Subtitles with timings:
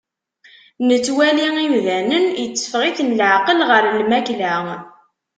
[0.87, 4.53] Nettwali imdanen, itteffeɣ-iten leɛqel ɣer lmakla.